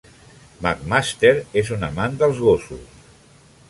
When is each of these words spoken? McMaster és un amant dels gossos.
McMaster 0.65 1.33
és 1.63 1.71
un 1.79 1.87
amant 1.91 2.19
dels 2.25 2.43
gossos. 2.49 3.01